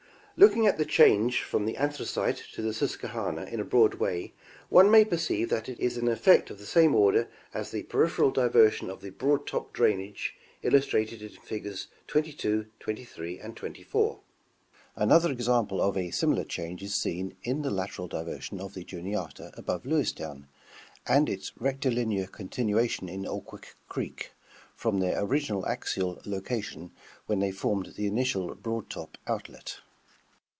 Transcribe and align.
—Looking 0.41 0.65
at 0.65 0.79
the 0.79 0.85
change 0.85 1.43
from 1.43 1.65
the 1.67 1.77
Anthracite 1.77 2.45
to 2.53 2.63
the 2.63 2.73
Susquehanna 2.73 3.43
in 3.43 3.59
a 3.59 3.63
broad 3.63 3.95
way, 3.95 4.33
one 4.69 4.89
may 4.89 5.05
perceive 5.05 5.49
that 5.51 5.69
it 5.69 5.79
is 5.79 5.97
an 5.97 6.07
effect 6.07 6.49
of 6.49 6.57
the 6.57 6.65
same 6.65 6.95
order 6.95 7.29
as 7.53 7.69
the 7.69 7.83
peripheral 7.83 8.31
diversion 8.31 8.89
of 8.89 9.01
the 9.01 9.11
Broad 9.11 9.45
Top 9.45 9.71
drainage, 9.71 10.33
illustrated 10.63 11.21
in 11.21 11.29
figures 11.29 11.89
22, 12.07 12.65
23 12.79 13.37
and 13.37 13.55
24; 13.55 14.19
another 14.95 15.31
example 15.31 15.79
of 15.79 15.95
a 15.95 16.09
similar 16.09 16.43
change 16.43 16.81
is 16.81 16.95
seen 16.95 17.35
in 17.43 17.61
the 17.61 17.69
lateral 17.69 18.07
diversion 18.07 18.59
of 18.59 18.73
the 18.73 18.83
Juniata 18.83 19.51
above 19.53 19.83
Lewistown 19.85 20.47
and 21.05 21.29
its 21.29 21.51
rectilinear 21.59 22.25
continuation 22.25 23.07
in 23.07 23.25
Aughwick 23.27 23.75
creek, 23.87 24.31
from 24.75 25.01
their 25.01 25.21
original 25.23 25.67
axial 25.67 26.19
location 26.25 26.89
when 27.27 27.37
they 27.37 27.51
formed 27.51 27.93
the 27.95 28.07
initial 28.07 28.55
Broad 28.55 28.89
Top 28.89 29.19
outlet. 29.27 29.77